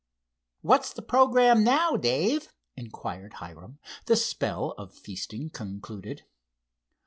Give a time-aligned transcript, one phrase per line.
[0.61, 3.77] "What's the programme now, Dave?" inquired Hiram,
[4.07, 6.23] the spell of feasting concluded.